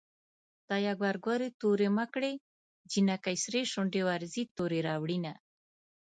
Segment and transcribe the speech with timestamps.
[0.61, 2.33] خدايه ګورګورې تورې مه کړې
[2.91, 5.33] جنکۍ سرې شونډې ورځي تورې راوړينه